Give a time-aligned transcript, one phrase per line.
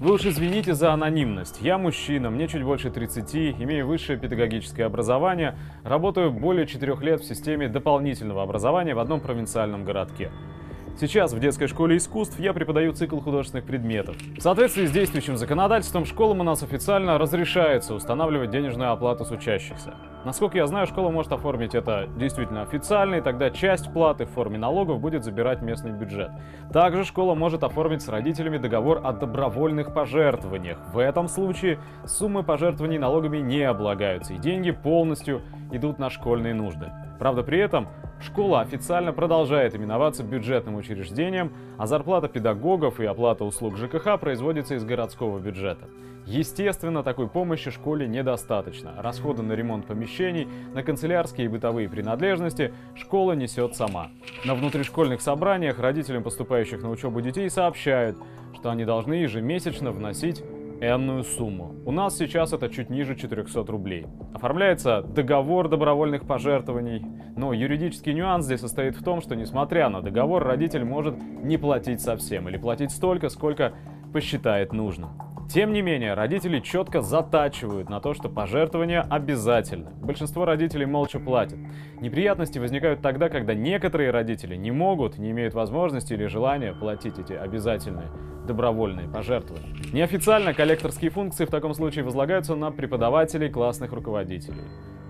[0.00, 1.60] Вы уж извините за анонимность.
[1.60, 7.26] Я мужчина, мне чуть больше 30, имею высшее педагогическое образование, работаю более 4 лет в
[7.26, 10.30] системе дополнительного образования в одном провинциальном городке.
[10.98, 14.16] Сейчас в детской школе искусств я преподаю цикл художественных предметов.
[14.36, 19.94] В соответствии с действующим законодательством, школам у нас официально разрешается устанавливать денежную оплату с учащихся.
[20.24, 24.58] Насколько я знаю, школа может оформить это действительно официально, и тогда часть платы в форме
[24.58, 26.30] налогов будет забирать местный бюджет.
[26.72, 30.78] Также школа может оформить с родителями договор о добровольных пожертвованиях.
[30.92, 35.40] В этом случае суммы пожертвований налогами не облагаются, и деньги полностью
[35.72, 36.92] идут на школьные нужды.
[37.18, 37.88] Правда, при этом
[38.22, 44.84] школа официально продолжает именоваться бюджетным учреждением, а зарплата педагогов и оплата услуг ЖКХ производится из
[44.84, 45.88] городского бюджета.
[46.26, 48.94] Естественно, такой помощи школе недостаточно.
[48.98, 54.10] Расходы на ремонт помещений, на канцелярские и бытовые принадлежности школа несет сама.
[54.44, 58.16] На внутришкольных собраниях родителям поступающих на учебу детей сообщают,
[58.54, 60.42] что они должны ежемесячно вносить
[60.80, 61.74] энную сумму.
[61.84, 64.06] У нас сейчас это чуть ниже 400 рублей.
[64.34, 67.04] Оформляется договор добровольных пожертвований,
[67.36, 72.00] но юридический нюанс здесь состоит в том, что несмотря на договор, родитель может не платить
[72.00, 73.74] совсем или платить столько, сколько
[74.12, 75.10] посчитает нужным.
[75.52, 79.90] Тем не менее, родители четко затачивают на то, что пожертвования обязательны.
[80.00, 81.58] Большинство родителей молча платят.
[82.00, 87.32] Неприятности возникают тогда, когда некоторые родители не могут, не имеют возможности или желания платить эти
[87.32, 88.12] обязательные
[88.46, 89.74] добровольные пожертвования.
[89.92, 94.62] Неофициально коллекторские функции в таком случае возлагаются на преподавателей классных руководителей.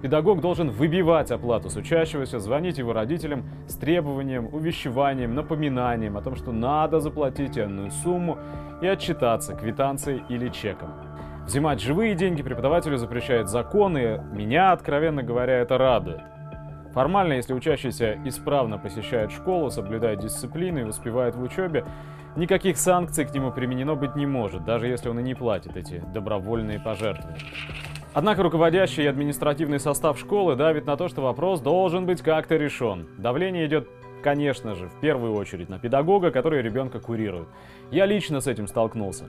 [0.00, 6.36] Педагог должен выбивать оплату с учащегося, звонить его родителям с требованием, увещеванием, напоминанием о том,
[6.36, 8.38] что надо заплатить энную сумму
[8.80, 10.90] и отчитаться квитанцией или чеком.
[11.46, 16.20] Взимать живые деньги преподавателю запрещает закон, и меня, откровенно говоря, это радует.
[16.92, 21.84] Формально, если учащийся исправно посещает школу, соблюдает дисциплину и успевает в учебе,
[22.36, 26.04] никаких санкций к нему применено быть не может, даже если он и не платит эти
[26.14, 27.40] добровольные пожертвования.
[28.18, 33.06] Однако руководящий и административный состав школы давит на то, что вопрос должен быть как-то решен.
[33.16, 33.88] Давление идет,
[34.24, 37.46] конечно же, в первую очередь на педагога, который ребенка курирует.
[37.92, 39.26] Я лично с этим столкнулся.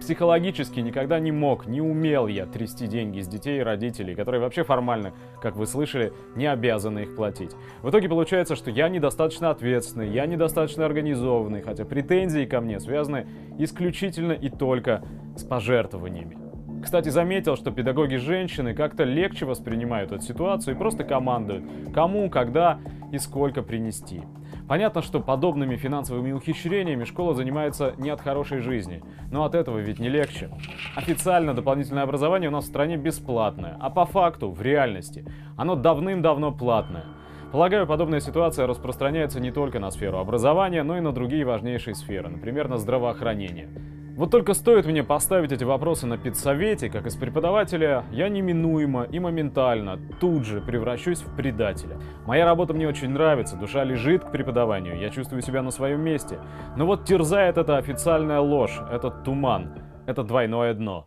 [0.00, 4.64] Психологически никогда не мог, не умел я трясти деньги с детей и родителей, которые вообще
[4.64, 7.52] формально, как вы слышали, не обязаны их платить.
[7.82, 13.28] В итоге получается, что я недостаточно ответственный, я недостаточно организованный, хотя претензии ко мне связаны
[13.60, 15.04] исключительно и только
[15.36, 16.47] с пожертвованиями.
[16.82, 22.78] Кстати, заметил, что педагоги-женщины как-то легче воспринимают эту ситуацию и просто командуют, кому, когда
[23.12, 24.22] и сколько принести.
[24.68, 29.98] Понятно, что подобными финансовыми ухищрениями школа занимается не от хорошей жизни, но от этого ведь
[29.98, 30.50] не легче.
[30.94, 35.24] Официально дополнительное образование у нас в стране бесплатное, а по факту, в реальности,
[35.56, 37.04] оно давным-давно платное.
[37.50, 42.28] Полагаю, подобная ситуация распространяется не только на сферу образования, но и на другие важнейшие сферы,
[42.28, 43.70] например, на здравоохранение.
[44.18, 49.20] Вот только стоит мне поставить эти вопросы на педсовете, как из преподавателя, я неминуемо и
[49.20, 51.98] моментально тут же превращусь в предателя.
[52.26, 56.40] Моя работа мне очень нравится, душа лежит к преподаванию, я чувствую себя на своем месте.
[56.76, 59.70] Но вот терзает эта официальная ложь, этот туман,
[60.04, 61.06] это двойное дно.